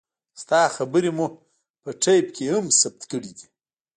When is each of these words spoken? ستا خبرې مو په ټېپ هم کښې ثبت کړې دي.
ستا 0.41 0.61
خبرې 0.75 1.11
مو 1.17 1.27
په 1.81 1.89
ټېپ 2.01 2.25
هم 2.51 2.65
کښې 2.69 2.77
ثبت 2.81 3.01
کړې 3.11 3.31
دي. 3.37 3.47